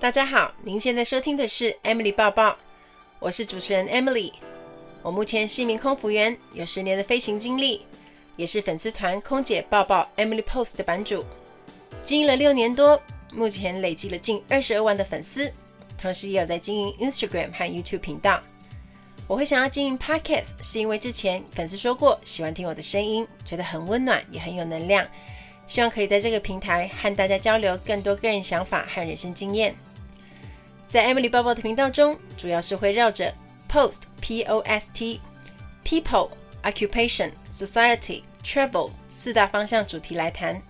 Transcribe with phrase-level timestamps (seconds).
[0.00, 2.56] 大家好，您现在收听的是 Emily 抱抱，
[3.18, 4.32] 我是主持人 Emily。
[5.02, 7.82] 我目前是一名空服员，有十年的飞行经历，
[8.36, 11.24] 也是粉丝团空姐抱抱 Emily Post 的版主，
[12.04, 13.02] 经营了六年多，
[13.34, 15.52] 目前累积了近二十二万的粉丝，
[16.00, 18.40] 同时也有在经营 Instagram 和 YouTube 频道。
[19.26, 25.04] 我会想要经营 Podcast，是因为之前粉丝说过喜欢听我的声音，觉得很温暖，也很有能量，
[25.66, 29.74] 希望可以在这个平台和大家交流更多个人想法和人生经验。
[30.88, 33.30] 在 Emily 报报的频道中，主要是会绕着
[33.70, 35.20] Post P O S T
[35.84, 36.30] People
[36.62, 40.60] Occupation Society Travel 四大方向主题来谈，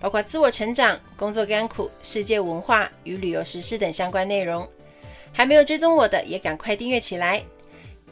[0.00, 4.68] 包括自我成长、工作甘苦、世界文化与旅游时事等相关内容。
[5.32, 7.40] 还没有追踪我的，也赶快订阅起来。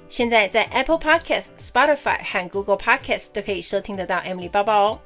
[0.08, 4.98] 现在在 Apple Podcast、Spotify 和 Google Podcast 都可以收听得到 Emily 报报哦。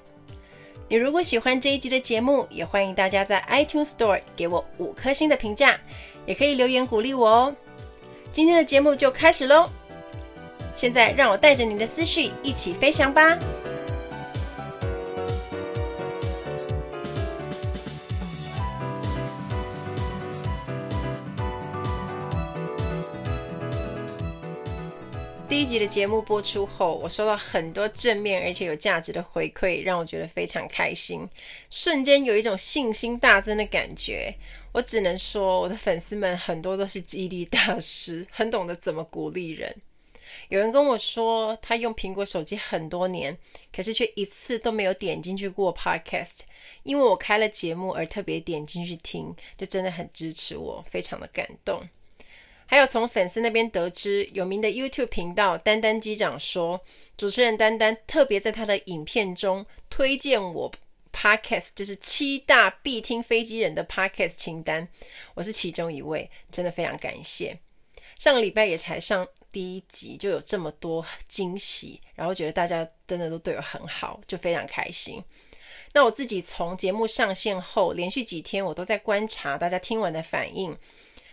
[0.89, 5.79] 你如果喜欢这一集的节目，也欢迎大家在 iTunes Store 给我五颗星的评价，
[6.27, 7.57] 也可以留言鼓励我哦。
[8.33, 9.71] 今天的节目就开始喽！
[10.75, 13.39] 现在让我带着你的思绪一起飞翔吧。
[25.49, 31.27] 第一集的节目播出后，我收到很多正面而且有价值的回馈，让我觉得非常开心，
[31.71, 34.35] 瞬间有一种信心大增的感觉。
[34.77, 39.75] 我只能说，我的粉丝们很多都是激励大师，很懂得怎么鼓励人。
[40.51, 43.35] 有人跟我说，他用苹果手机很多年，
[43.75, 46.41] 可是却一次都没有点进去过 Podcast，
[46.83, 51.81] 因为我开了节目而特别点进去听，就真的很支持我，非常的感动。
[52.67, 56.85] 还有从粉丝那边得知，有名的 YouTube 频道丹丹机长说，
[57.17, 60.71] 主持人丹丹特别在他的影片中推荐我
[61.17, 64.87] Podcast，就是七大必听飞机人的 Podcast 清单，
[65.35, 67.59] 我是其中一位，真的非常感谢。
[68.19, 75.25] 上个礼拜也才上第一集，就有这么多惊喜，然后觉得大家真的都对我很好，就非常开心。
[75.95, 80.77] 那我自己从节目上线后，连续几天我都在观察大家听完的反应。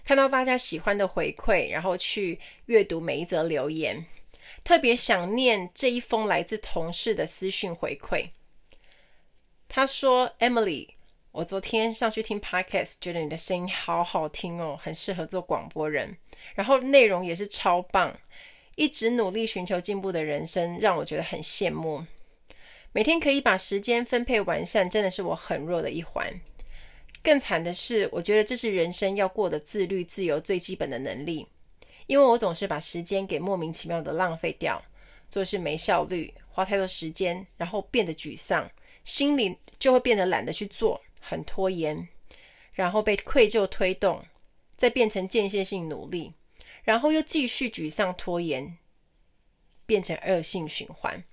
[0.06, 4.06] 看到大家喜欢的回馈，然后去阅读每一则留言，
[4.64, 8.30] 特别想念这一封来自同事的私讯回馈。
[9.76, 10.88] 他说：“Emily，
[11.32, 16.16] 我昨天上去听 Podcast，觉得你的声音好好听哦，很适合做广播人，
[16.54, 18.16] 然后内容也是超棒，
[18.76, 22.06] 一直努力寻求进步的人生让我觉得很羡慕。
[22.92, 26.32] 每天可以把时间分配完善，真的是我很弱的一环。”
[27.24, 31.48] 更惨的是，我觉得这是人生要过的自律、自由最基本的能力。
[32.06, 34.80] 因为我总是把时间给莫名其妙的浪费掉，
[35.32, 38.70] 做事没效率，花太多时间，然后变得沮丧，
[39.04, 42.08] 心里就会变得懒得去做，很拖延，
[42.74, 44.26] 然后被愧疚推动，
[44.78, 46.34] 再变成间歇性努力，
[46.84, 48.78] 然后又继续沮丧拖延，
[49.86, 51.24] 变成恶性循环。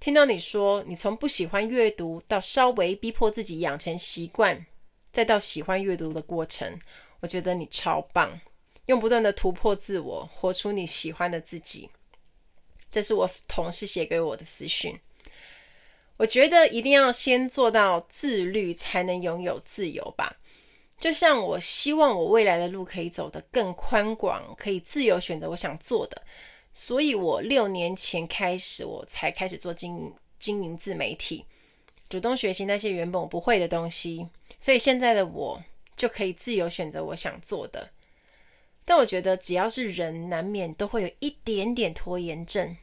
[0.00, 4.66] 听到你说你从不喜欢阅读到稍微逼迫自己养成习惯。
[5.12, 6.80] 再到喜欢阅读的过程，
[7.20, 8.40] 我觉得你超棒，
[8.86, 11.88] 用不断的突破自我，活出你喜欢的自己。
[12.90, 14.98] 这是我同事写给我的私讯。
[16.16, 20.36] 我觉得一定要先做到自律，才能拥有自由吧。
[21.00, 26.22] 就像我希望我未来的路可以走得更宽广，可以自由选择我想做的，
[26.72, 31.44] 所以我六年前开始，我才开始做经营经营自媒体，
[32.08, 34.26] 主动学习那些原本我不会的东西。
[34.60, 35.62] 所以现在的我
[35.96, 37.90] 就可以自由选择我想做的，
[38.84, 42.74] 但我觉得只要是人，难免都会有一点点拖延症，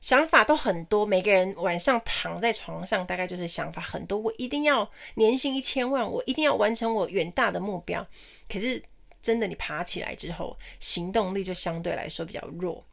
[0.00, 1.04] 想法都很多。
[1.04, 4.18] 每个人晚上躺在床上，大概就是想法很多。
[4.18, 8.06] 我一定要年薪一千万，我一定要完成我远大的目标。
[8.48, 8.82] 可是
[9.22, 12.84] 真的，你爬起来之后，行动力就相对来说比较弱。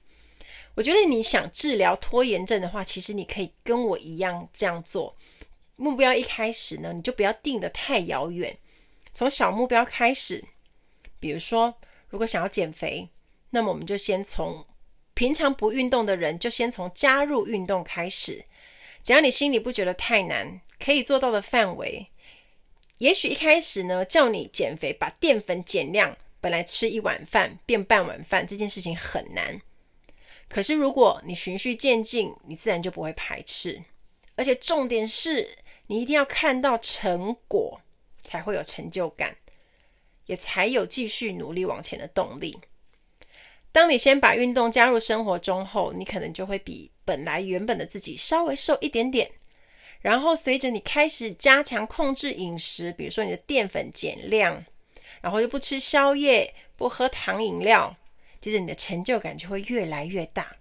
[0.76, 5.16] 我觉得你想治疗拖延症的话，其实你可以跟我一样这样做。
[5.76, 8.56] 目标一开始呢，你就不要定得太遥远，
[9.14, 10.44] 从小目标开始。
[11.20, 11.74] 比如说，
[12.10, 13.10] 如果想要减肥，
[13.50, 14.64] 那么我们就先从
[15.18, 18.46] 平常不运动的人，就先从加入运动开始。
[19.04, 22.12] 只要你心里不觉得太难，可以做到的范围，
[23.00, 29.60] 也许一开始呢，叫你减肥，把淀粉减量，本来吃一碗饭变半碗饭，这件事情很难。
[30.48, 33.82] 可是如果你循序渐进，你自然就不会排斥，
[34.36, 35.58] 而且重点是。
[35.88, 37.82] 你一定要看到成果，
[38.22, 39.38] 才会有成就感，
[40.26, 42.60] 也才有继续努力往前的动力。
[43.72, 49.30] 当你先把运动加入生活中后，你可能就会比本来原本的自己稍微瘦一点点。
[50.02, 54.64] 然后随着你开始加强控制饮食，比如说你的淀粉减量，
[55.22, 57.96] 然后又不吃宵夜，不喝糖饮料，
[58.40, 60.56] 接着你的成就感就会越来越大。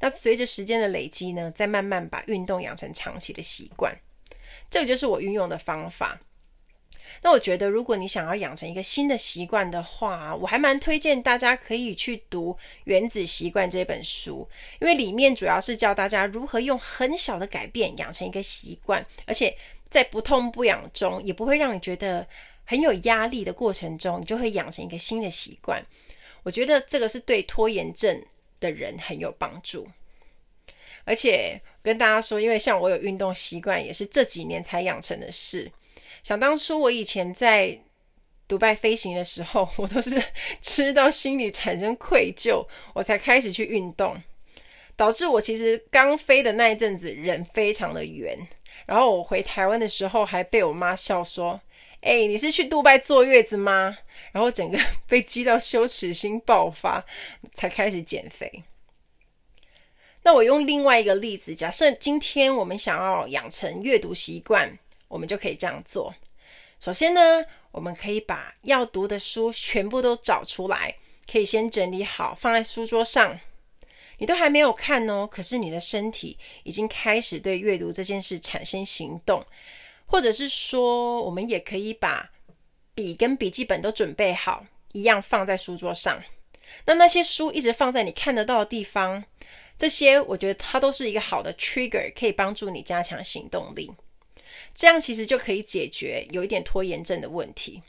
[0.00, 3.94] 那随着时间的累积呢，再慢慢把运动养成长期的习惯。
[4.70, 6.20] 这个就是我运用的方法。
[7.22, 12.52] 那我觉得，如果你想要养成一个新的习惯的话，我还蛮推荐大家可以去读
[12.84, 14.48] 《原子习惯》这本书，
[14.80, 19.56] 因为里面主要是教大家如何用很小的改变养成一个习惯，而且
[19.90, 22.26] 在不痛不痒中，也不会让你觉得
[22.64, 25.84] 很有压力的过程中，你就会养成一个新的习惯。
[26.42, 28.22] 我觉得这个是对拖延症
[28.60, 29.88] 的人很有帮助。
[31.04, 35.70] 而且跟大家说，因为像我有运动习惯，也是这几年才养成的事。
[36.22, 37.78] 想当初，我以前在
[38.46, 40.22] 杜拜飞行的时候，我都是
[40.62, 44.20] 吃到心里产生愧疚，我才开始去运动，
[44.96, 48.38] 导致我其实刚飞的那一阵子人非常的圆。
[48.86, 51.60] 然后我回台湾的时候，还被我妈笑说
[52.00, 53.98] ：“哎，你是去杜拜坐月子吗？”
[54.32, 57.04] 然后整个 被激到羞耻心爆发，
[57.54, 58.62] 才开始减肥。
[60.22, 64.78] 那我用另外一个例子，假设今天我们想要养成阅读习惯。
[65.08, 66.14] 我们就可以这样做。
[66.78, 70.94] 首先呢，我们可以把要读的书全部都找出来，
[71.30, 73.38] 可以先整理好，放在书桌上。
[74.18, 79.44] 你都还没有看哦，可是你的身体已经开始对阅读这件事产生行动。
[80.06, 82.30] 或者是说，我们也可以把
[82.94, 86.22] 笔跟笔记本都准备好，一样放在书桌上。
[86.86, 89.22] 那那些书一直放在你看得到的地方，
[89.76, 93.90] 这些我觉得它都是一个好的 trigger，可以帮助你加强行动力。
[94.78, 97.82] 这样其实就可以解决有一点拖延症的问题。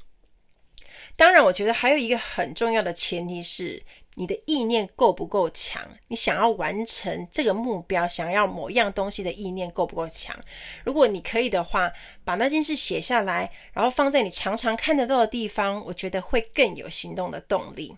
[1.16, 3.80] 当然，我觉得还有一个很重要的前提是
[4.16, 5.88] 你的意念够不够强。
[6.08, 10.36] 你想要完成这个目标，想要某样东西的意念够不够强？
[10.84, 11.92] 如果你可以的话，
[12.26, 17.96] 把那件事写下来，然后放在你常常看得到的地方，我觉得会更有行动的动力。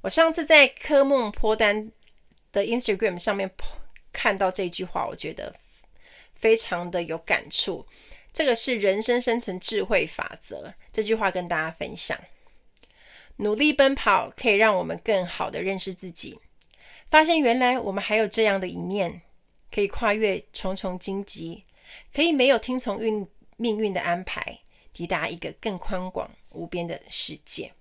[0.00, 1.92] 我上次在科梦脱单
[2.52, 3.50] 的 Instagram 上面
[4.14, 5.54] 看到这句话，我觉得。
[6.38, 7.86] 非常的有感触，
[8.32, 10.72] 这个是人生生存智慧法则。
[10.92, 12.18] 这句话跟大家分享：
[13.36, 16.38] 努力奔跑可以让我们更好的认识自己，
[17.10, 19.22] 发现原来我们还有这样的一面，
[19.70, 21.64] 可以跨越重重荆棘，
[22.14, 23.26] 可以没有听从运
[23.56, 24.60] 命运的安排，
[24.92, 27.72] 抵达一个更宽广无边的世界。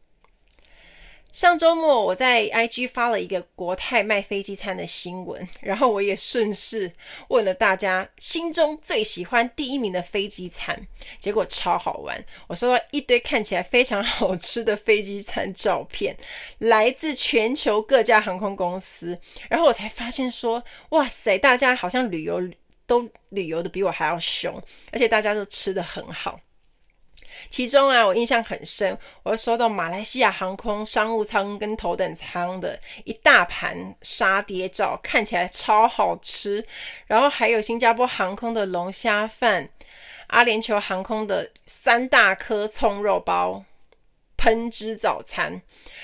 [1.32, 6.92] 上周末我在 IG 发了一个国泰卖飞机餐的新闻， 然后我也顺势
[7.28, 10.88] 问了大家心中最喜欢第一名的飞机餐，
[11.20, 16.18] 结果超好玩，我收到一堆看起来非常好吃的飞机餐照片，
[16.58, 22.42] 来自全球各家航空公司，然后我才发现说，哇塞，大家好像旅游
[22.88, 24.60] 都旅游的比我还要凶，
[24.92, 26.40] 而且大家都吃得很好。
[27.50, 36.66] 其中啊，我印象很深，我收到马来西亚航空商务舱跟头等舱的一大盘沙爹照，看起来超好吃。
[37.06, 39.70] 然后还有新加坡航空的龙虾饭，
[40.28, 43.64] 阿联酋航空的三大颗葱肉包，
[44.36, 45.62] 喷汁早餐，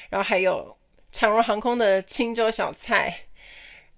[0.09, 0.77] 然后还有
[1.12, 3.25] 长荣航空的清粥小菜。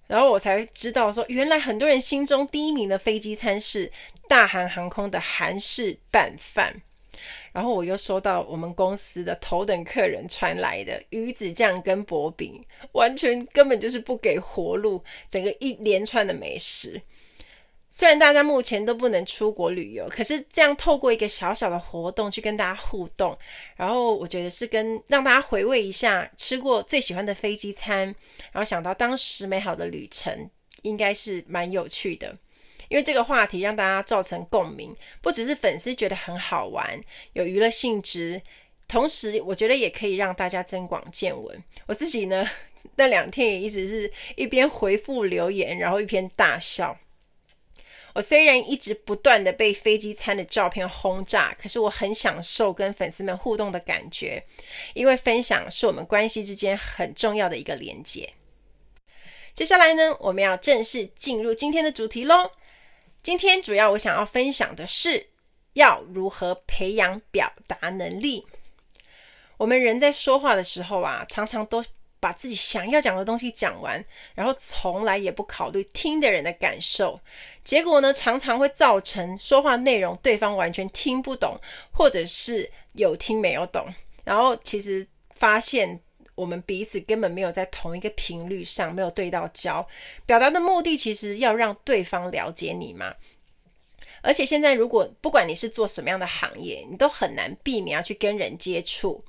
[0.08, 3.90] 然后我才知道说，原来很多人心中第一名的飞机餐是
[4.28, 6.80] 大韩航空的韩式拌饭。
[7.56, 17.00] 然后我又收到我们公司的头等客人传来的鱼子酱跟薄饼，完全根本就是不给活路，整个一连串的美食。
[17.88, 23.34] 虽然大家目前都不能出国旅游，可是这样透过一个小小的活动去跟大家互动，
[23.74, 28.00] 然后我觉得是跟让大家回味一下吃过最喜欢的飞机餐，
[28.52, 30.50] 然后想到当时美好的旅程，
[30.82, 32.36] 应该是蛮有趣的。
[32.88, 37.00] 因为这个话题让大家造成共鸣，不只是粉丝觉得很好玩，
[37.32, 38.40] 有娱乐性质，
[38.86, 41.64] 同时我觉得也可以让大家增广见闻。
[41.86, 42.48] 我自己呢，
[42.96, 46.96] 那两天也一直是一边回复留言，然后一边大笑。
[48.14, 54.42] 我虽然一直不断的被飞机餐的照片轰炸，可是我很享受跟粉丝们互动的感觉，
[54.94, 58.32] 因为分享是我们关系之间很重要的一个连接。
[59.54, 62.50] 接下来呢，我们要正式进入今天的主题喽。
[63.26, 65.30] 今天主要我想要分享的是，
[65.72, 68.46] 要如何培养表达能力。
[69.56, 71.84] 我们人在说话的时候啊，常常都
[72.20, 74.04] 把自己想要讲的东西讲完，
[74.36, 77.18] 然后从来也不考虑听的人的感受。
[77.64, 81.58] 结果呢，常常会造成说话内容对方完全听不懂，
[81.90, 83.92] 或者是有听没有懂。
[84.22, 85.04] 然后其实
[85.34, 86.00] 发现。
[86.36, 89.84] 我们彼此根本没有在同一个频率上，没有对到焦。
[90.24, 93.12] 表达的目的其实要让对方了解你嘛。
[94.22, 99.24] 而且现在如果不管你是做什么样的行业，你都很难避免要去跟人接触。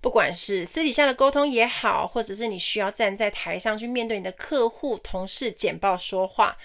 [0.00, 6.58] 不管是私底下的沟通也好，或者是你需要站在台上去面对你的客户、同事简报说话，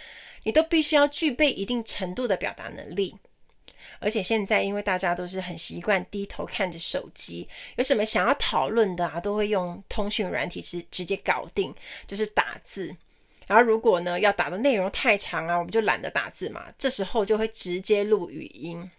[0.44, 3.16] 你都必须要具备一定程度的表达能力。
[4.00, 11.74] 而且现在因为大家都是很习惯低头看着手机，有什么想要讨论的啊，都会用通讯软体直直接搞定，
[12.06, 12.96] 就是打字。
[13.48, 18.89] 然后如果呢要打的内容太长啊，我们就懒得打字嘛，这时候就会直接录语音。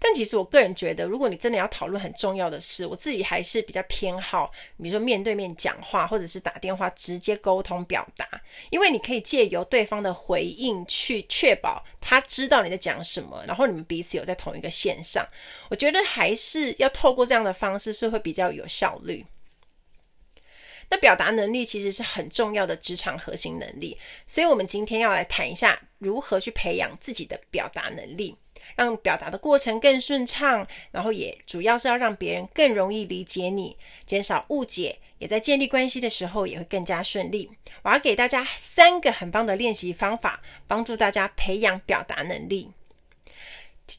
[0.00, 8.26] 但其实我个人觉得，如果你真的要讨论很重要的事，我自己还是比较偏好，比如说面对面讲话，或者是打电话直接沟通表达，
[8.70, 15.26] 因为你可以借由对方的回应去确保他知道你在讲什么，然后你们彼此有在同一个线上。
[15.68, 19.24] 我觉得还是要透过这样的方式是会比较有效率。
[20.90, 28.34] 那表达能力其实是很重要的职场核心能力，所以我们今天要来谈一下如何去培养自己的表达能力。
[28.78, 37.50] 让表达的过程更顺畅，然后也主要是要让别人更容易理解你，减少误解，也在建立关系的时候也会更加顺利。
[37.82, 42.70] 我要给大家三个很棒的练习方法，帮助大家培养表达能力。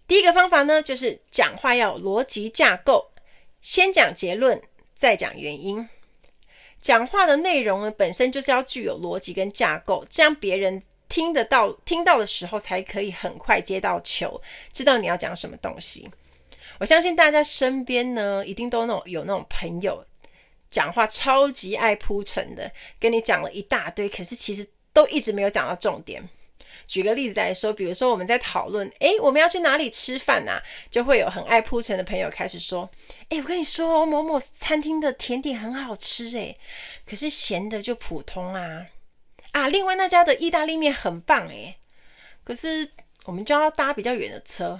[0.08, 3.12] 第一个方法呢，就是讲话要逻辑架构，
[3.60, 4.62] 先讲结论，
[4.96, 5.90] 再讲原因。
[6.80, 10.82] 讲话的内容呢，本身就是要具有逻辑跟架构，这样别人。
[11.10, 16.10] 听得到，听到的时候才可以很快接到球，知道你要讲什么东西。
[16.80, 20.06] 我相信大家身边呢，一定都那种有那种朋友，
[20.72, 26.30] 讲话超级爱铺陈的，跟你讲了一大堆，可是其实都一直没有讲到重点。
[26.88, 30.62] 举个例子来说，比如说我们在讨论，诶，我们要去哪里吃饭啊？
[30.90, 32.90] 就会有很爱铺陈的朋友开始说，
[33.30, 36.58] 诶，我跟你说，某某餐厅的甜点很好吃，诶，
[37.06, 38.86] 可是咸的就普通啊。
[39.60, 41.76] 啊，另外那家的意大利面很棒诶，
[42.46, 42.90] 可是
[43.26, 44.80] 我们就要搭比较远的车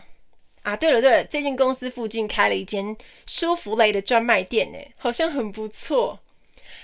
[0.62, 0.76] 啊。
[0.76, 2.96] 对了对了，这间公司附近开了一间
[3.26, 6.20] 舒芙蕾的专卖店诶，好像很不错。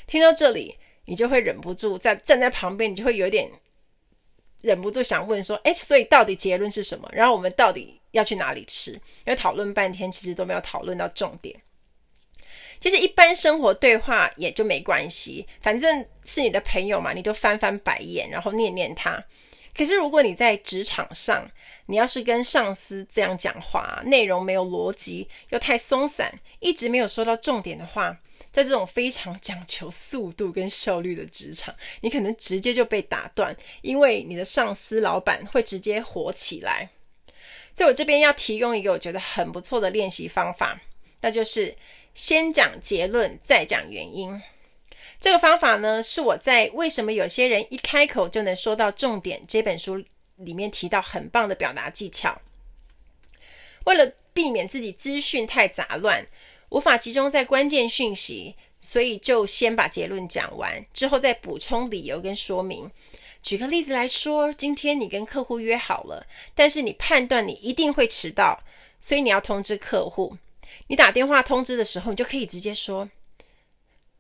[0.08, 3.50] 听到这里，你就会忍不住在站在旁边，你就会有点
[4.62, 7.10] 忍不住想问说：哎，所以到底结论是什么？
[7.14, 8.92] 然后我们到底要去哪里吃？
[8.92, 11.56] 因为讨论半天，其实都没有讨论到重点。
[12.80, 19.24] 其实一般生活对话也就没关系，反正是你的朋友嘛，你就翻翻白眼，然后念念他。
[19.76, 21.50] 可是如果你在职场上，
[21.88, 28.18] 你要是跟上司这样讲话，内容没有逻辑，又太松散，一直没有说到重点的话，
[28.52, 36.90] 在这种非常讲求速度跟效率的职场，你可能直接就被打断，因为你的上司老板会直接火起来。
[37.74, 40.80] 所以我这边要提供一个我觉得很不错的练习方法，
[41.22, 41.76] 那就是。
[42.16, 44.42] 先讲结论，再讲原因。
[45.20, 50.02] 这个方法呢，是我在《为什么有些人一开口就能说到重点》这本书
[50.38, 52.42] 里面提到很棒的表达技巧。
[53.84, 56.26] 为了避免自己资讯太杂乱，
[56.70, 62.90] 无法集中在关键讯息，所以就先把结论讲完，之后再补充理由跟说明。
[63.42, 68.64] 举个例子来说，今天你跟客户约好了，但是你判断你一定会迟到，
[69.00, 70.38] 所以你要通知客户。
[70.88, 73.10] 你打电话通知的时候，你就可以直接说：“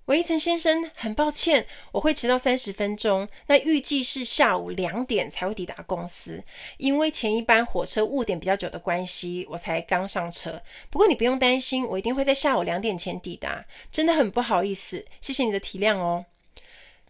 [0.05, 3.27] 喂，陈先生，很抱歉，我会迟到三十分钟。
[3.47, 6.43] 那预计是下午两点才会抵达公司，
[6.77, 10.61] 因为前一班火车误点比较久的关系，我才刚上车。
[10.89, 13.65] 不过你不用担心，我一定会在下午两点前抵达。
[13.91, 16.25] 真的很不好意思，谢谢你的体谅哦。”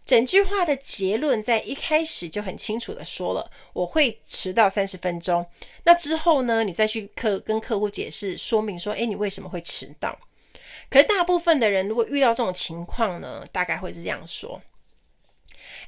[0.06, 5.44] 整句话的结论在一开始就很清楚的说了，我会迟到三十分钟。
[5.82, 10.16] 那之后呢，你再去客跟客户解释说明说，诶，你为什么会迟到？
[10.88, 14.62] 可是大部分的人如果遇到这种情况呢，大概会是这样说。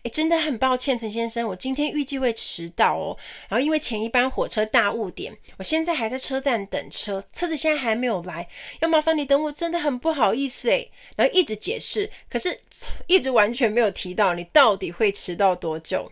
[0.02, 3.16] 诶，真的很抱歉，陈先生，我今天预计会迟到哦。
[3.48, 8.48] 然后因为前一班火车大误点，我现在还在车站等车，车子现在还没有来，
[8.80, 10.90] 要麻烦你等我，真的很不好意思诶。
[11.16, 12.60] 然后一直解释，可是
[13.06, 16.10] 一直完全没有提到你到底会迟到多久。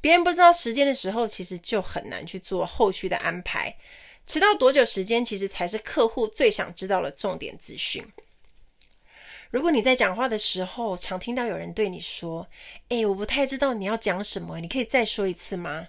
[0.00, 3.74] 别人不知道时间的时候，其实就很难去做后续的安排。
[4.26, 8.04] 迟到多久时间，其实才是客户最想知道的重点资讯。
[9.50, 12.46] 如果你在讲话的时候，常听到有人对你说
[12.90, 15.88] ：“诶，我不太知道你要讲什么，你可以再说一次吗？”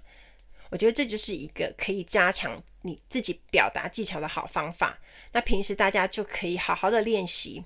[0.70, 5.00] 我觉得这就是一个可以加强你自己表达技巧的好方法。
[5.32, 7.64] 那平时大家就可以好好的练习。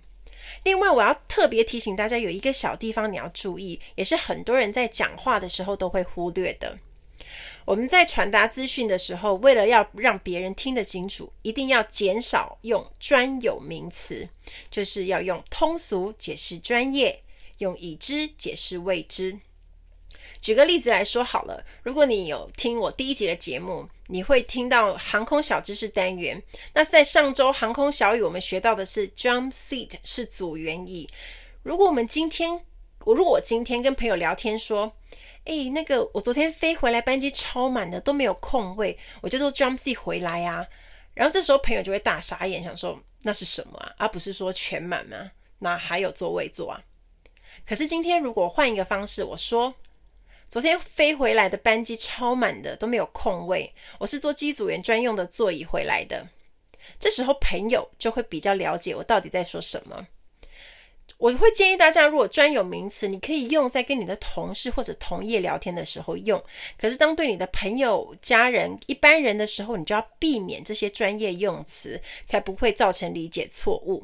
[0.64, 6.78] 另外，我要特别提醒大家，有一个小地方你要注意，也是很多人在讲话的时候都会忽略的。
[7.66, 14.28] 我们在传达资讯的时候，为了要让别人听得清楚，一定要减少用专有名词，
[14.70, 17.22] 就是要用通俗解释专业，
[17.60, 19.40] 用已知解释未知。
[20.42, 26.42] 举个例子来说好了，如果你有听我第一集的节目，你会听到航空小知识单元。
[26.74, 31.08] 那在上周航空小语，我们学到的是 jump seat 是组员椅。
[31.62, 32.60] 如果我们今天，
[33.06, 34.94] 如果我今天跟朋友聊天说，
[35.46, 40.68] 诶，那个我昨天飞回来班机超满的，都没有空位，我就坐 jump seat 回来啊。
[41.14, 43.94] 然后这时候朋友就会大傻眼，想说那是什么啊？
[43.98, 45.32] 而、不是说全满吗？
[45.60, 46.82] 那还有座位坐啊？
[47.66, 49.74] 可是今天如果换一个方式，我说
[50.48, 56.28] 昨天飞回来的班机超满的，都没有空位，我是坐机组员专用的座椅回来的。
[57.00, 60.08] 这时候朋友就会比较了解我到底在说什么。
[61.22, 66.44] 我会建议大家，如果专有名词，你可以用在跟你的同事或者同业聊天的时候用。
[66.80, 74.04] 可是当对你的朋友、家人、一般人的时候，你就要避免这些专业用词，才不会造成理解错误。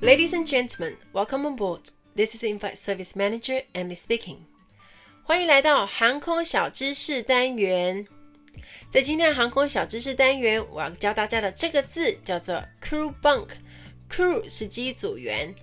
[0.00, 1.82] Ladies and gentlemen, welcome on board.
[2.16, 4.38] This is In-flight Service Manager Emily speaking.
[5.22, 8.08] 欢迎来到航空小知识单元。
[8.90, 13.48] 在今天的航空小知识单元，我要教大家的这个字叫做 crew bunk。
[14.10, 15.54] crew 是机组员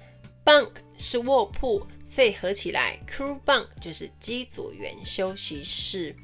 [0.43, 6.15] ，bunk 是卧铺，所以合起来 crew bunk 就是机组员休息室。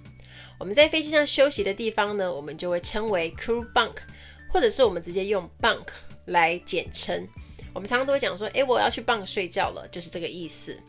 [0.58, 3.98] 我们在飞机上休息的地方呢，我们就会称为 crew bunk，
[4.52, 5.88] 或者是我们直接用 bunk
[6.26, 7.28] 来简称。
[7.74, 10.80] 我们常常都会讲说，诶，我要去 bunk 睡觉了，就是这个意思。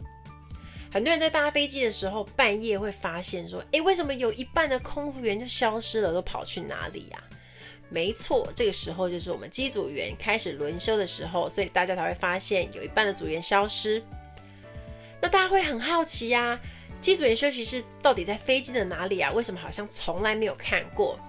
[0.97, 7.23] 很多人在搭飞机的时候，半夜会发现说：“诶，为什么有一半的空服员就消失了，都跑去哪里呀？”
[7.91, 14.03] 没错，这个时候就是我们机组员开始轮休的时候，所以大家才会发现有一半的组员消失。
[15.21, 16.59] 那大家会很好奇呀，
[17.03, 19.31] 机组员休息室到底在飞机的哪里啊？
[19.33, 21.21] 为什么好像从来没有看过？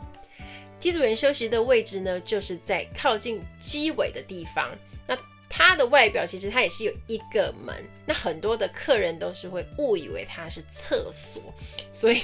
[0.80, 4.72] 机组员休息的位置呢，就是在靠近机尾的地方。
[5.50, 7.76] 它的外表其实它也是有一个门，
[8.06, 11.42] 那很多的客人都是会误以为它是厕所，
[11.90, 12.22] 所以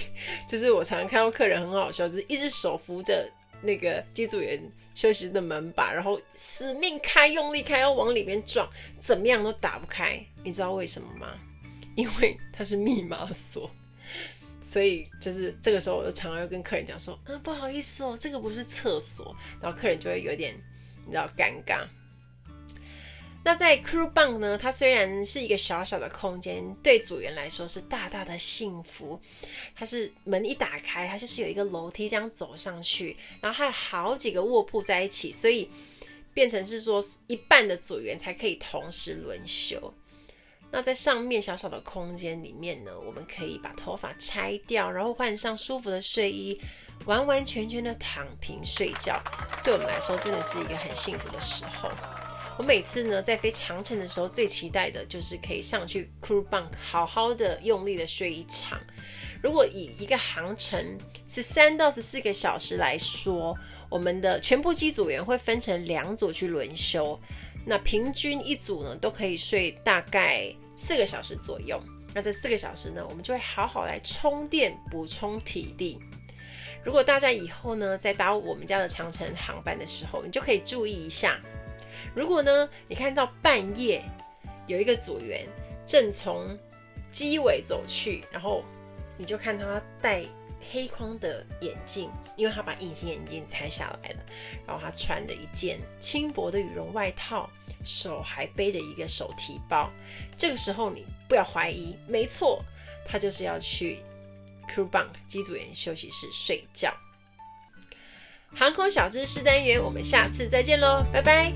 [0.48, 3.30] 就是我常常看到客人很好笑，就是一只手扶着
[3.62, 4.62] 那个机组员
[4.94, 10.22] 休息的门把，然后死命开，用力开，要往里面撞，怎么样都打不开。
[10.44, 11.34] 你知道为什么吗？
[11.96, 13.70] 因为它是密码锁，
[14.60, 20.54] 所以就是这个时候我就常常要跟客人讲说，啊，不好意思哦，这个不是厕所，然后客人就会有点
[21.06, 21.88] 你知道尴尬。
[23.46, 29.20] 那在 crew bunk 呢，它虽然是一个小小的空间，对组员来说是大大的幸福。
[29.76, 35.70] 它是门一打开，它就是有一个楼梯这样走上去，然后还有好几个卧铺在一起，所以
[36.34, 39.94] 变成是说一半的组员才可以同时轮休。
[40.72, 46.60] 那在上面小小的空间里面呢，我们可以把头发拆掉，然后换上舒服的睡衣，
[47.06, 49.22] 完完全全的躺平睡觉。
[49.66, 51.92] 对我们来说，真的是一个很幸福的时候。
[52.56, 58.80] 我每次呢，在飞长程的时候，最期待的就是可以上去 crew bunk，好好的用力的睡一场。
[59.42, 63.58] 如果以一个航程是三到十四个小时来说，
[63.90, 67.20] 我们的全部机组员会分成两组去轮休，
[67.66, 71.82] 那平均一组呢都可以睡大概四个小时左右。
[72.14, 76.00] 那这四个小时呢，我们就会好好来充电，补充体力。
[76.86, 81.42] 如果大家以后呢，在搭我们家的长程航班的时候，你就可以注意一下。
[82.16, 84.04] 如果呢，你看到半夜
[84.68, 85.46] 有一个组员
[85.86, 86.58] 正从
[87.12, 88.64] 机尾走去，然后
[89.18, 90.24] 你就看他戴
[90.72, 94.20] 黑框的眼镜，因为他把隐形眼镜拆下来了，
[94.66, 97.50] 然后他穿着一件轻薄的羽绒外套，
[97.84, 99.92] 手还背着一个手提包。
[100.38, 102.64] 这个时候你不要怀疑，没错，
[103.06, 104.00] 他就是要去
[104.74, 106.94] crew bunk 机组员休息室睡觉。
[108.56, 111.52] 航空小知识单元，我们下次再见喽，拜拜。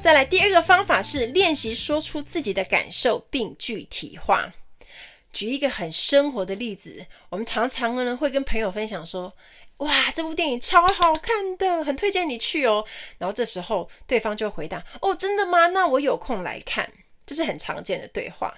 [0.00, 4.50] 再来第二个方法是练习说出自己的感受并具体化。
[5.30, 9.30] 举一个很生活的例子，我们常常呢会跟朋友分享说
[9.76, 12.82] ：“哇，这部电影超好看的，很推荐你去哦。”
[13.18, 15.66] 然后这时候对方就回答：“哦，真的吗？
[15.66, 16.90] 那我有空来看。”
[17.26, 18.52] 这是很常见的对话，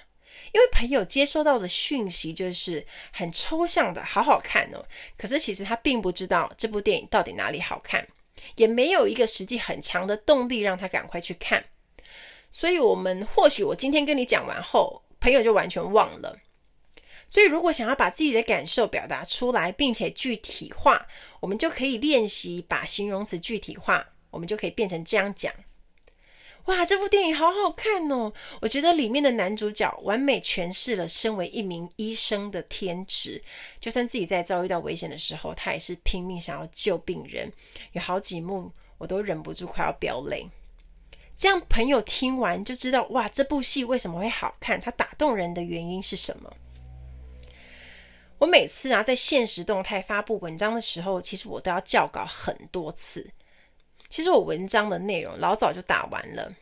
[0.52, 4.82] 因为朋友接收到的讯息就是很抽象的，好好看哦。
[5.18, 8.06] 可是其实他并不知道这部电影到底哪里好看。
[8.56, 11.64] 也没有一个实际很强的动力让他赶快去看，
[12.50, 16.38] 所以，我们或许我今天跟你讲完后，朋友就完全忘了。
[17.26, 21.06] 所以，如果想要把自己的感受表达出来，并且具体化，
[21.40, 24.06] 我们就可以练习把形容词具体化。
[24.30, 25.52] 我们就可以变成这样讲：
[26.66, 28.32] 哇，这部电影好好看哦！
[28.60, 33.42] 我觉得里面的男主角完美诠释了身为一名医生的天职，
[33.80, 37.52] 就算自己在遭遇到危险的时候，他也是拼命想要救病人。
[37.92, 40.48] 有好几幕我都忍不住快要飙泪。
[41.36, 44.80] 这样朋友听完就知道，哇，这部戏为什么会好看？
[44.80, 46.52] 它打动人的原因是什么？
[48.38, 53.28] 我每次啊在现实动态发布文章的时候，其实我都要校稿很多次。
[54.12, 56.54] 其实我文章的内容老早就打完了，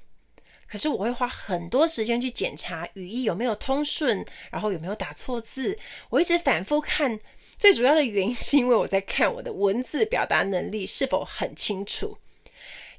[0.69, 5.77] 可是我会花很多时间去检查语义有没有通顺，然后有没有打错字。
[6.11, 7.19] 我一直反复看，
[7.59, 12.19] 最主要的原因是因为我在看我的文字表达能力是否很清楚。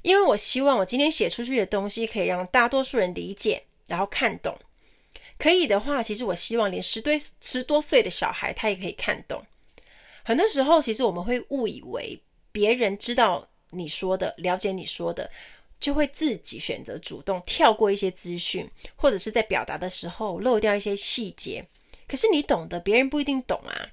[0.02, 4.58] 因为我希望我今天写出去的东西可以让大多数人理解，然后看懂。
[5.38, 7.10] 可以的话，其实我希望连十多
[7.40, 9.42] 十多岁的小孩他也可以看懂。
[10.22, 12.20] 很多时候，其实我们会误以为
[12.52, 13.48] 别人知道。
[13.72, 15.30] 你说的，了解你说的，
[15.80, 21.66] 就会自己选择主动跳过一些资讯，或者是在表达的时候漏掉一些细节。
[22.06, 23.88] 可是你懂的，别人不一定懂啊。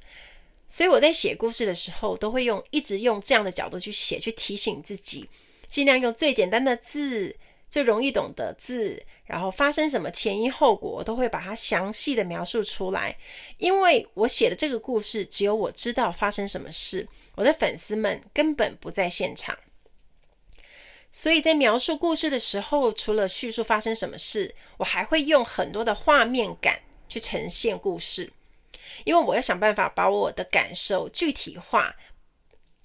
[0.68, 5.28] 所以我在写故事的时候，都会用一直用这样的角度去写，去提醒自己，
[5.68, 7.36] 尽量用最简单的字、
[7.70, 13.18] 最容易懂的字，然后发生什么前因后果，我都会把它详细的描述出来。
[13.58, 19.58] 因为我写的这个故事，只有我知道发生什么事，我的粉丝们根本不在现场。
[21.12, 28.32] 所以在描述故事的时候，除了叙述发生什么事，我还会用很多的画面感去呈现故事，
[29.06, 31.95] 因为我要想办法把我的感受具体化，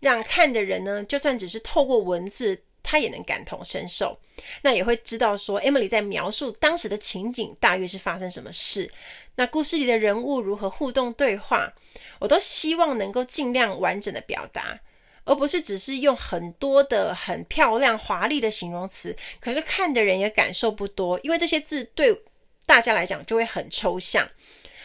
[0.00, 4.18] 让看的人呢，就算只是透过文字，他也能感同身受，
[4.62, 8.90] 那也会知道说，Emily 在描述当时的情景大约是发生什么事，
[9.34, 11.72] 那故事里的人物如何互动对话，
[12.20, 14.80] 我都希望能够尽量完整的表达。
[15.24, 22.22] 而不是只是用很多的很漂亮华丽的形容词，可是看的人也感受不多，因为这些字对
[22.66, 24.28] 大家来讲就会很抽象。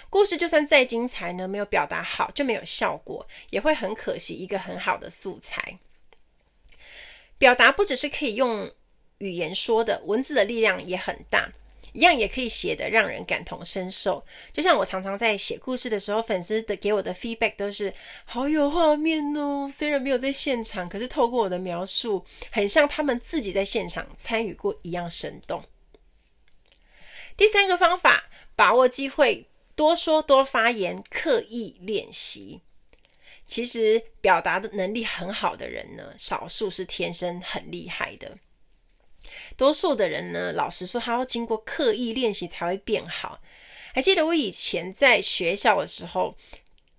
[0.10, 5.78] 故事就算再精彩呢，没有表达好就没有效果，也会很可惜一个很好的素材。
[7.38, 8.72] 表达不只是可以用
[9.20, 11.52] 语言说的，文字的力量也很大。
[11.94, 17.94] 一样也可以写得让人感同身受，就像我常常在写故事的时候，粉丝的给我的 feedback 都是
[18.26, 19.70] 好有画面哦。
[19.72, 25.64] 虽然没有在现场，可是透过我的描述，很像他们自己在现场参与过一样生动。
[27.36, 32.62] 第三个方法，把握机会，多说多发言，刻意练习。
[33.48, 38.38] 其实表达的能力很好的人呢，少数是天生很厉害的。
[39.58, 43.40] 多数的人呢，老实说，他要经过刻意练习才会变好。
[43.94, 46.36] 还记得我以前在学校的时候，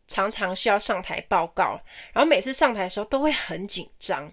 [0.09, 1.81] 常常需要上台报告，
[2.13, 4.33] 然后每次上台的时候都会很紧张。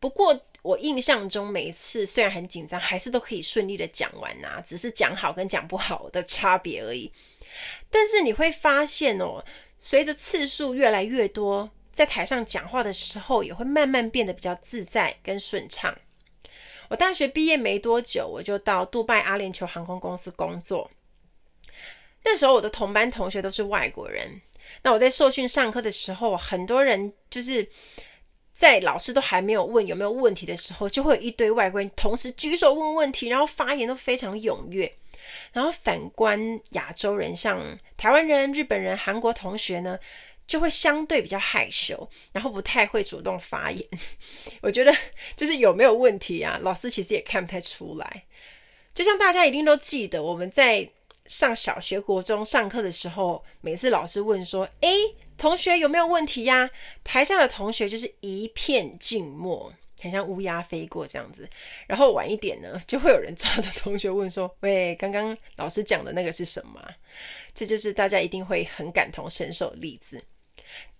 [0.00, 7.12] 不过我印象中，每一次虽然很紧张，还是都可以顺利的讲完呐，只是讲好跟讲不好的差别而已。
[7.88, 9.44] 但是你会发现哦，
[9.78, 15.96] 随着次数越来越多，在台上讲话的时候，也会慢慢变得比较自在跟顺畅。
[16.88, 20.90] 我大学毕业没多久，我就到杜拜阿联酋航空公司工作。
[22.24, 24.40] 那时候我的同班同学都是外国人。
[24.82, 27.66] 那我在受训上课的时候，很多人就是
[28.54, 34.92] 在老师都还没有问有没有问题的时候，就会有一堆外国人同时举手问问题，然后发言都非常踊跃。
[35.52, 39.98] 然后反观亚洲人，像台湾人、日本人、韩国同学呢，
[40.46, 43.86] 就会相对比较害羞，然后不太会主动发言。
[44.60, 44.94] 我觉得
[45.36, 46.58] 就是有没有问题啊？
[46.62, 48.24] 老师其实也看不太出来。
[48.94, 50.88] 就像大家一定都记得，我们在
[51.26, 54.94] 上小学、国中上课的时候，每次老师问说：“诶，
[55.36, 56.70] 同学有没有问题呀？”
[57.02, 61.48] 台下的同学就是一片静默，很像乌鸦飞过这样子。
[61.88, 66.80] 然后晚一点呢，就会有人抓着同学问说：“喂，刚刚老师讲的那个是什么？”
[67.52, 70.22] 这就是大家一定会很感同身受的例子。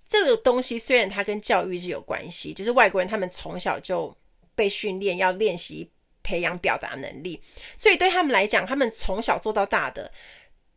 [0.06, 4.16] 这个东西虽然它跟教育是有关系，就是外国人他们从小就
[4.54, 5.90] 被训练要练习
[6.22, 7.42] 培养表达能力，
[7.76, 10.10] 所以对他们来讲，他们从小做到大的，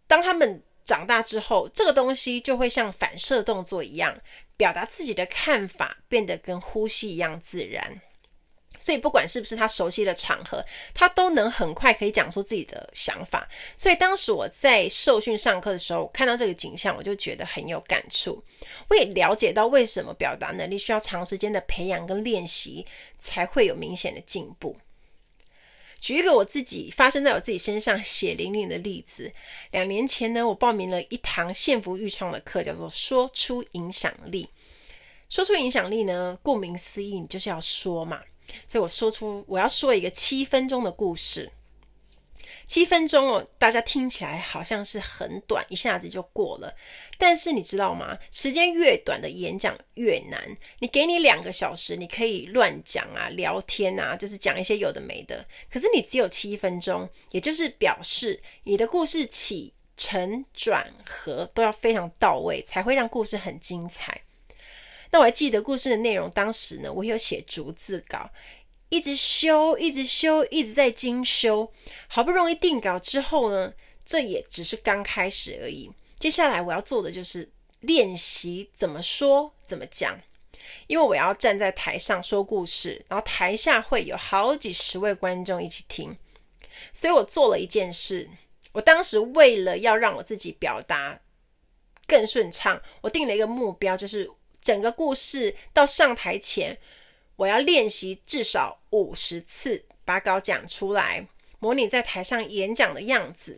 [0.07, 4.19] 当他们长大之后，这个东西就会像反射动作一样，
[4.55, 8.01] 表达自己的看法变得跟呼吸一样自然。
[8.79, 10.63] 所以不管是不是他熟悉的场合，
[10.93, 13.47] 他都能很快可以讲出自己的想法。
[13.75, 18.43] 所以当时我在受训上课的时候，看到这个景象，我就觉得很有感触。
[18.89, 22.85] 我也了解到为什么表达能力需要长时间的培养跟练习，
[23.19, 24.75] 才会有明显的进步。
[25.99, 29.33] 举一个我自己发生在我自己身上血淋淋的例子：
[29.71, 34.47] 两年前呢，我报名了一堂幸福育创的课，叫做“说出影响力”。
[35.27, 38.21] 说出影响力呢，顾名思义，你就是要说嘛。
[38.67, 41.51] 所以我说出我要说一个七分钟的故事。
[42.65, 46.73] 七分钟哦，大家听起来好像是很短，一下子就过了。
[47.17, 48.17] 但是你知道吗？
[48.31, 50.57] 时间越短的演讲越难。
[50.79, 55.45] 你给你两个小时，你可以乱讲啊、聊天啊，就是讲一些有的没的。
[55.69, 64.21] 可是你只有七分钟，也就是表示你的故事起承转合都要非常到位，才会让故事很精彩。
[65.11, 68.29] 那我还记得故事的内容，当时呢，我有写逐字稿。
[68.89, 71.69] 一直修，一直修，一直在精修。
[72.07, 73.73] 好不容易定稿之后呢，
[74.05, 75.91] 这也只是刚开始而已。
[76.17, 80.17] 接下来我要做的就是练习怎么说、怎么讲，
[80.87, 86.15] 因为我要站在台上说故事，然后台下会有好几十位观众一起听。
[86.93, 88.29] 所以我做了一件事，
[88.71, 91.19] 我当时为了要让我自己表达
[92.07, 94.31] 更顺畅，我定了一个目标，就是
[94.67, 96.77] 整个故事到上台前。
[97.37, 101.25] 我要练习至少五十次把稿讲出来，
[101.59, 103.57] 模拟在台上演讲的样子。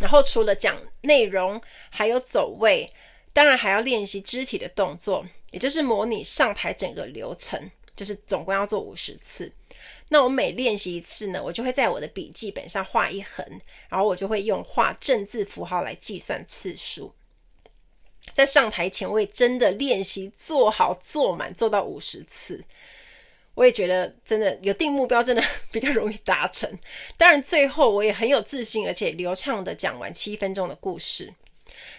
[0.00, 2.88] 然后除了讲内容，还有走位，
[3.34, 9.52] 当然还要练习肢体的动作，也就是模拟上台整个流程，就是总共要做五十次。
[10.08, 13.46] 那我每练习一次呢，我就会在我的笔记本上画一横，
[13.90, 17.12] 然后我就会用画正字符号来计算次数。
[18.34, 22.64] 在上台前，我也真的练习做好做满，做到五十次。
[23.54, 26.70] 我也觉得真的有定目标，真的比较容易达成。
[27.18, 31.30] 当然，最后我也很有自信，而且流畅的讲完七分钟的故事。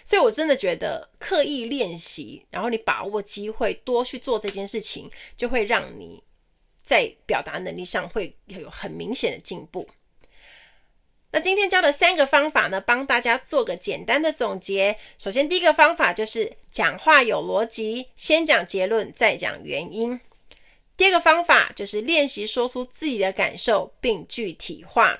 [0.04, 6.20] 所以，我真的觉得刻意练习，然后你把握机会，多去做这件事情，就会让你
[6.82, 9.88] 在表达能力上会有很明显的进步。
[11.34, 14.96] 那今天教的三个方法呢，帮大家做个简单的总结。
[15.18, 20.20] 首先，第一个方法就是讲话有逻辑，先讲结论，再讲原因。
[20.96, 25.18] 第二个方法就是练习说出自己的感受并具体化。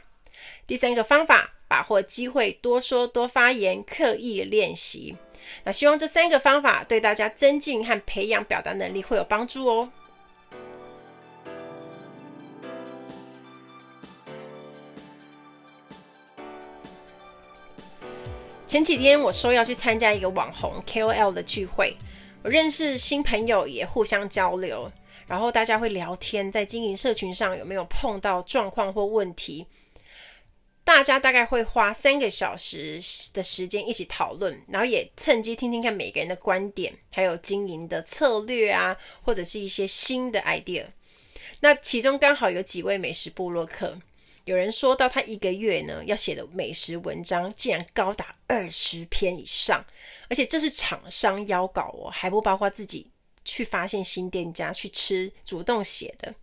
[0.68, 5.16] 第三个方法，把握机会多说多发言，刻意练习。
[5.64, 9.90] 那希望这三个方法对大家增进和培养表达能力会有帮助哦。
[18.74, 21.96] 前几天我说要去参加一个网红 KOL 的聚会，
[22.42, 24.90] 我认识新朋友，也互相交流。
[25.28, 29.64] 然后大家会聊天，在经营社群上有没有碰到状况或问题？
[30.82, 33.00] 大家大概会花三个小时
[33.32, 40.86] 的时间一起讨论，然后也趁机听听看每个人的观点，还有经营的策略啊，或者是一些新的 idea。
[41.60, 43.96] 那其中刚好有几位美食部落客，
[44.44, 49.84] 有人说到他一个月呢要写的美食文章竟然高达二十篇以上，
[50.28, 53.10] 而且这是厂商邀稿哦，还不包括自己。
[53.46, 56.34] 去发现新店家，去吃，主动写的。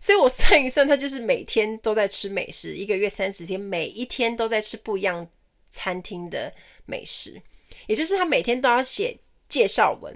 [0.00, 5.28] 所以我算一算，他就是每天都在吃美食，一个月三十天，每一天都在吃不一样
[5.70, 6.50] 餐厅的
[6.86, 7.38] 美食。
[7.86, 9.14] 也就是他每天都要写
[9.52, 10.14] 介绍文。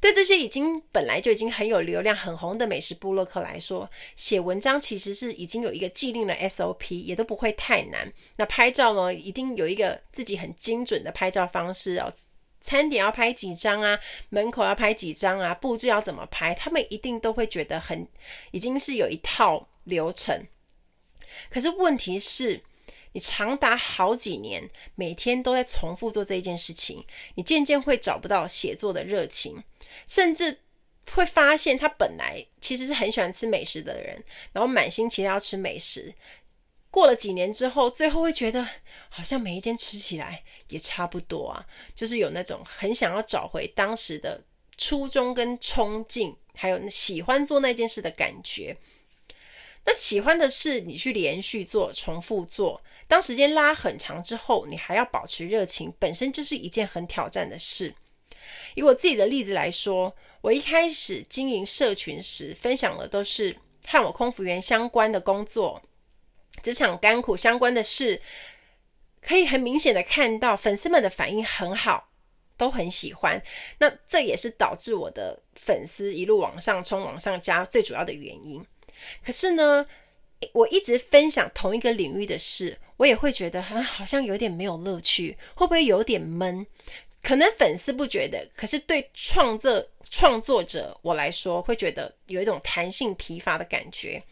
[0.00, 8.10] 对这些已经本来就已经很有流量、很红的美食部落客来说，写文章其实是已经有一个既定的 SOP，也都不会太难。
[8.36, 12.10] 那拍照呢，一定有一个自己很精准的拍照方式哦。
[12.62, 14.00] 餐点要拍几张啊？
[14.30, 15.52] 门口要拍几张啊？
[15.54, 16.54] 布置要怎么拍？
[16.54, 18.08] 他们一定都会觉得很，
[18.52, 20.46] 已经是有一套流程。
[21.50, 22.62] 可是问题是，
[23.12, 29.62] 你长达好几年，每天都在重复做这一件事情，你渐渐会找不到写作的热情，
[30.06, 30.60] 甚至
[31.12, 36.14] 会发现他本来其实是很喜欢吃美食的人，然后满心期待要吃美食。
[36.90, 38.66] 过了几年之后，最后会觉得
[39.08, 44.42] 好像每一间吃起来也差不多啊，就是有那种很想要找回当时的
[44.76, 48.76] 初衷跟冲劲，还有喜欢做那件事的感觉。
[49.84, 57.92] 那喜欢的事，你去连续做、重复做，当时间拉很长之后，你还要保持热情，本身就是一件很挑战的事。
[58.76, 65.82] 以我自己的例子来说，我一开始经营社群时，分享的都是和我空服员相关的工作。
[66.62, 68.22] 职场甘苦相关的事，
[69.20, 72.12] 可以很明显的看到粉丝们的反应很好，
[72.56, 73.42] 都很喜欢。
[73.78, 78.64] 那这也是导致我的粉丝一路往上冲、往上加最主要的原因。
[79.24, 79.84] 可是呢，
[80.52, 86.66] 我一直分享同一个领域的事，我也会觉得啊，好像有点没有乐趣，会不会有点闷？
[87.22, 94.22] 可能粉丝不觉得，可是对创作创作者我来说，会觉得有一种弹性疲乏的感觉。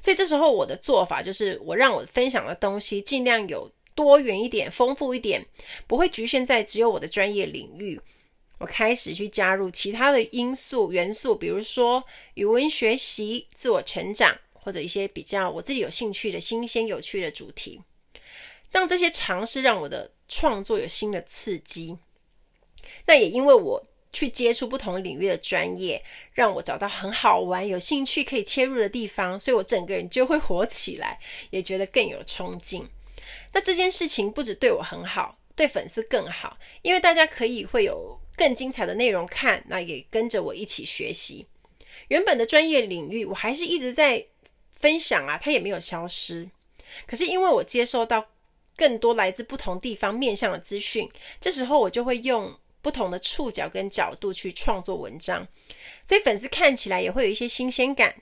[0.00, 5.44] 所以这时候我的做法就是，我让我分享的东西尽量有多元一点、丰富一点，
[5.88, 8.00] 不会局限在只有我的专业领域。
[8.58, 17.80] 我开始去加入其他的因素元素，比如说语文学习、自我成长，或者一些比较我自己有兴趣的新鲜有趣的主题。
[18.70, 21.96] 当这些尝试让我的创作有新的刺激，
[23.06, 31.18] 那也因为我去接触不同领域的专业，让我找到很好玩、有兴趣可以切入的地方，所以我整个人就会活起来，
[31.50, 32.88] 也觉得更有冲劲。
[33.52, 38.18] 那这件事情不止对我很好，对粉丝更好，因为大家可以会有。
[38.36, 41.44] 更精彩的内容看，那也跟着我一起学习。
[42.08, 44.24] 原本的专业领域，我还是一直在
[44.80, 46.48] 分享啊，它也没有消失。
[47.06, 48.26] 可是因为我接收到
[48.76, 51.08] 更多来自不同地方面向的资讯，
[51.40, 55.46] 这时候我就会用不同的触角跟角度去创作文章，
[56.02, 58.14] 所以粉丝看起来也会有一些新鲜感，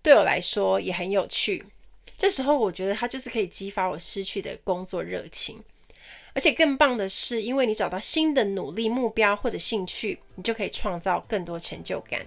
[0.00, 1.64] 对我来说也很有趣。
[2.16, 5.62] 这时候我觉得它就是可以激发我失去的工作热情。
[6.32, 12.24] 而且更棒的是，因为你找到新的努力目标或者兴趣，你就可以创造更多成就感。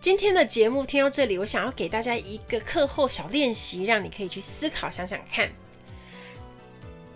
[0.00, 5.50] 今天的节目听到这里，我想要给大家一个课后小练习，让你可以去思考想想看。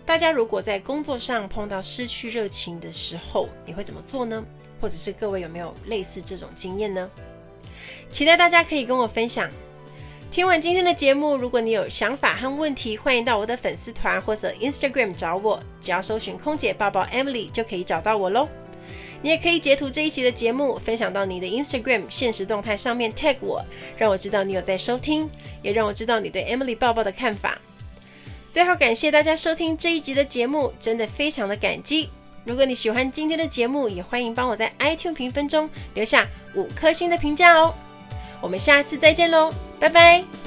[0.05, 4.45] 大家如果在工作上碰到失去热情的时候，你会怎么做呢？
[4.79, 7.09] 或者是各位有没有类似这种经验呢？
[8.11, 9.49] 期待大家可以跟我分享。
[10.31, 18.47] 听完今天的节目，如果你有想法和问题，欢迎到我的粉丝团或者 Instagram 找我，只要搜寻“空姐抱抱 Emily” 就可以找到我喽。
[19.25, 23.59] 你也可以截图这一期的节目，分享到你的 Instagram 现实动态上面 tag 我，
[23.97, 25.27] 让我知道你有在收听，
[25.63, 27.57] 也让我知道你对 Emily 抱抱的看法。
[28.51, 32.07] 最后，感谢大家收听这一集的节目，真的非常的感激。
[32.43, 37.73] 如果你喜欢今天的节目，也欢迎帮我在 iTunes 评分中留下五颗星的评价哦。
[38.43, 40.44] 我们下次再见喽，拜拜。